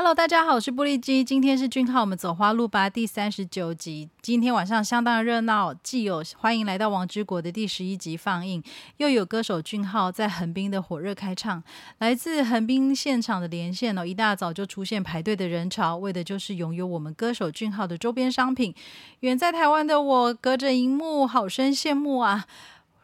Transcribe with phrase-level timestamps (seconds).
[0.00, 1.24] Hello，大家好，我是玻璃基。
[1.24, 4.08] 今天是俊浩，我们走花路吧第三十九集。
[4.22, 8.62] 今天晚上相当热闹，既有欢迎来到王之国的第十一集放映，
[8.98, 11.60] 又有歌手俊浩在横滨的火热开唱。
[11.98, 18.72] 来自横滨现场的连线哦，一大早就出现排队的人潮，为的就是拥有我们歌手俊浩的周边商品。
[19.20, 22.46] 远在台湾的我，隔着荧幕，好生羡慕啊！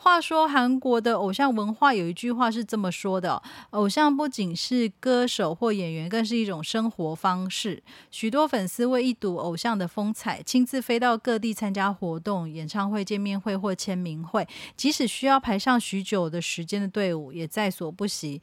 [0.00, 7.82] 话说韩国的偶像文化有一句话是这么说的：偶像不仅是歌手或演员，更是一种生活方式。
[8.10, 18.40] 许多粉丝为一睹偶像的风采，亲自飞到各地参加活动、演唱会、见面会或签名会，即使需要排上许久的时间的队伍，也在所不惜。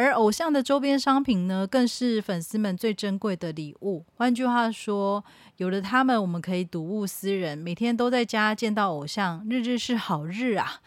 [0.00, 4.02] 而偶像的周边商品呢，更是粉丝们最珍贵的礼物。
[4.14, 5.22] 换句话说，
[5.58, 10.80] 有了他们，我们可以睹物思人，每天都在家见到偶像，日日是好日啊！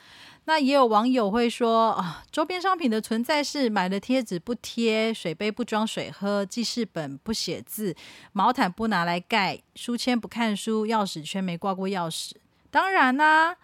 [0.45, 7.95] 那也有网友会说啊，周边商品的存在是买了贴纸不贴，水杯不装水喝，记事本不写字，
[8.31, 12.31] 毛毯不拿来盖，书签不看书，钥匙圈没挂过钥匙。
[12.71, 13.57] 当然啦，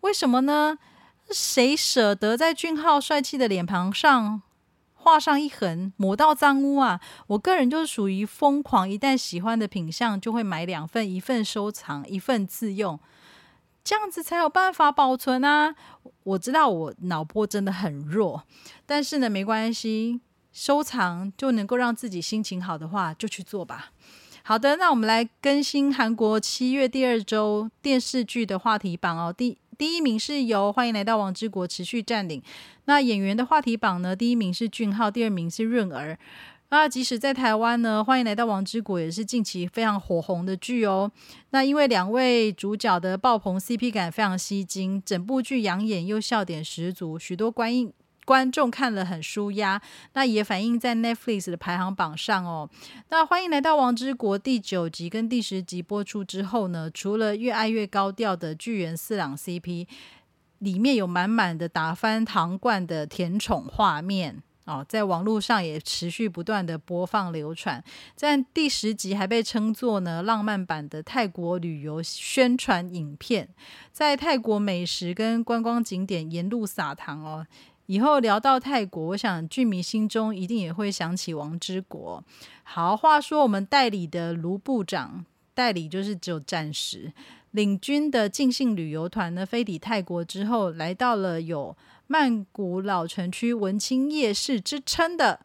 [0.00, 0.76] 为什么呢？
[1.30, 4.42] 谁舍得在俊浩帅气的脸庞上？
[5.08, 7.00] 画上一横，抹到脏污啊！
[7.28, 13.00] 我个人就是属于疯狂，一旦喜欢的品相就会买两份，一份收藏，一份自用，
[13.82, 15.74] 这样子才有办法保存啊！
[16.24, 18.42] 我知道我脑波真的很弱，
[18.84, 20.20] 但是呢，没关系，
[20.52, 23.92] 收藏就能够让自己心情好的话，就去做吧。
[24.42, 29.32] 好的，那我们来更新韩国七月第二周电视剧的话题榜哦。
[29.32, 32.42] 第第一名是由欢迎来到王之国持续占领。
[32.86, 34.16] 那演员的话题榜呢？
[34.16, 36.18] 第一名是俊浩，第二名是润儿。
[36.70, 41.10] 那即使在台湾呢，欢迎来到王之国也是近期非常火红的剧哦。
[41.50, 47.92] 那因为两位主角的爆棚 CP 感非常吸睛，整部剧养眼又笑点十足，许多观影
[48.28, 49.80] 观众看了很舒压。
[50.12, 52.68] 那也反映在 Netflix 的排行榜上哦。
[53.08, 59.86] 那欢迎来到王之国第九集跟第十集播出之后呢，除了越爱越高调的巨源四郎 CP，
[60.58, 67.82] 里面有满满的打翻糖罐的甜宠画面哦，在网络上也持续不断的播放流传。
[68.14, 73.48] 在第十集还被称作呢浪漫版的泰国旅游宣传影片，
[73.90, 77.46] 在泰国美食跟观光景点沿路撒糖哦。
[77.88, 82.22] 以后聊到泰国，我想剧迷心中一定也会想起王之国。
[82.62, 87.10] 好，话说我们代理的卢部长，代理就是只有暂时
[87.52, 91.74] 领军的尽兴旅游团呢，飞抵泰国之后，来到了有
[92.06, 95.40] 曼谷老城区文青夜市之称的。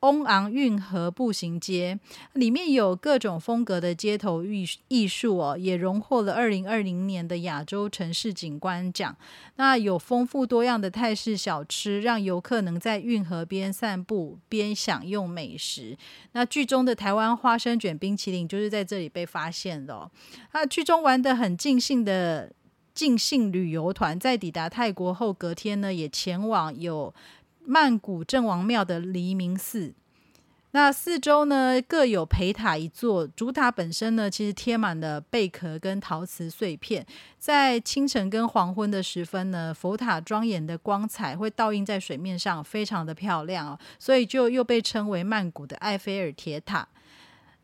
[0.00, 1.98] 翁昂运河步行街
[2.34, 9.16] 里面有各种风格的街头艺艺术哦，也荣获了二零二零年的亚洲城市景观奖。
[9.56, 15.96] 那有丰富多样的泰式小吃，让游客能在运河边散步边享用美食。
[16.32, 20.08] 那剧中的台湾花生卷冰淇淋就是在这里被发现的。
[20.52, 22.52] 那剧中玩的很尽兴的
[22.94, 27.12] 尽兴旅游团，在抵达泰国后，隔天呢也前往有。
[27.68, 29.92] 曼谷镇王庙的黎明寺，
[30.70, 37.04] 那四周呢各有陪塔一座，主塔本身呢其实贴满了贝壳跟陶瓷碎片，
[37.38, 46.88] 在清晨跟黄昏的时分呢，佛塔庄严的光彩会倒映在水面上，非常的漂亮，所以就又被称为曼谷的埃菲尔铁塔。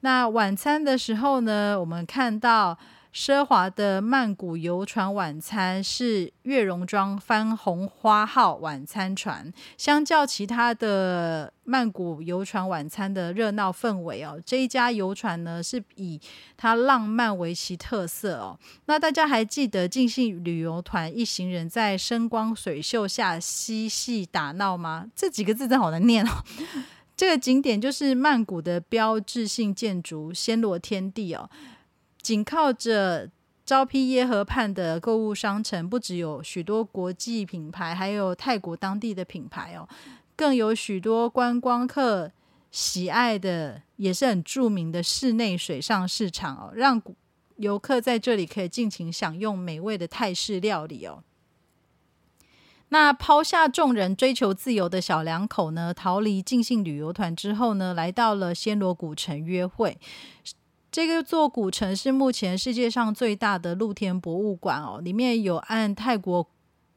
[0.01, 2.79] 那晚餐的时候呢，我们看到。
[3.15, 16.21] 奢华的曼谷游船晚餐是月榕庄翻红花号晚餐船，相较其他的曼谷游船晚餐的热闹氛围哦，这一家游船呢是以
[16.57, 18.59] 它浪漫为其特色哦。
[18.87, 25.07] 那大家还记得尽兴旅游团一行人在声光水秀下嬉戏打闹吗？
[25.15, 26.43] 这几个字真好难念哦。
[27.17, 31.49] 这个景点就是曼谷的标志性建筑暹罗天地哦。
[32.25, 33.31] 紧靠着
[33.67, 39.87] 昭披耶河畔的购物商城，不只有许多国际品牌，还有泰国当地的品牌哦，
[40.35, 42.33] 更有许多观光客
[42.71, 47.01] 喜爱的，也是很著名的室内水上市场哦，让
[47.57, 51.23] 游客在这里可以尽情享用美味的泰式料理哦。
[52.89, 59.99] 那抛下众人追求自由的小两口呢，逃离尽兴旅游团之后呢，来到了暹罗古城约会。
[60.95, 66.49] 这个座古城是目前世界上最大的露天博物馆哦，里面有按泰国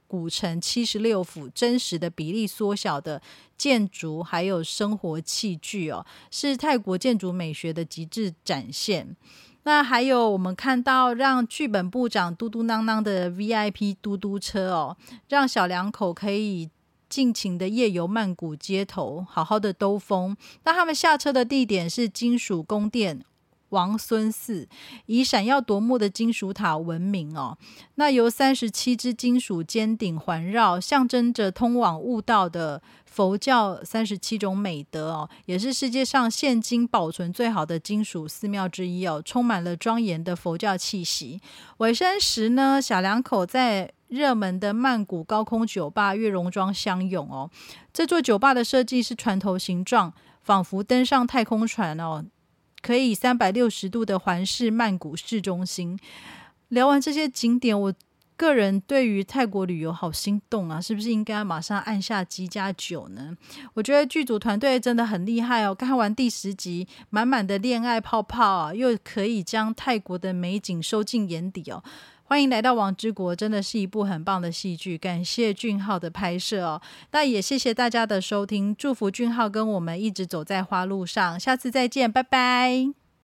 [0.06, 3.20] 古城七十六府真实的比例缩小的
[3.58, 9.16] 建筑，还有生活器具哦，是泰国建筑美学的极致展现。
[9.64, 14.96] 那还有我们看到让剧本部长嘟嘟囔囔的 VIP 嘟嘟车哦，
[15.28, 16.70] 让小两口可以
[17.10, 20.38] 尽情的夜游曼谷街头，好好的兜风。
[20.66, 23.26] 那他们下车的地点是金属宫殿。
[23.70, 24.68] 王孙寺
[25.08, 27.58] 以闪耀夺目的金属塔闻名哦。
[27.96, 41.42] 那由三十七只金属尖顶环绕，象征着通往悟道的佛教三十七种美德哦，也是世界上现今保存最好的金属寺庙之一哦，充满了庄严的佛教气息。
[41.78, 47.50] 尾声时呢，小两口在热门的曼谷高空酒吧月榕庄相拥哦。
[47.92, 52.24] 这座酒吧的设计是船头形状，仿佛登上太空船哦。
[52.82, 56.00] 可以三百六十度的环视曼谷市中心。
[56.70, 57.94] 聊完这些景点，我
[58.36, 60.80] 个人对于泰国旅游好心动啊！
[60.80, 63.36] 是不是应该马上按下机加九呢？
[63.74, 65.74] 我觉得剧组团队真的很厉害哦！
[65.74, 71.84] 看完第十集，满满的恋爱泡泡啊，又可以将泰国的美景收进眼底哦。
[72.30, 74.98] 欢迎来到王之国，真的是一部很棒的戏剧。
[74.98, 76.82] 感谢俊浩的拍摄哦，
[77.12, 83.07] 那也谢谢大家的收听，祝福俊浩跟我们一直走在花路上，下次再见，拜拜。